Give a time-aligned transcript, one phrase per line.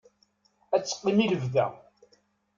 [0.75, 1.67] Ad teqqim i lebda.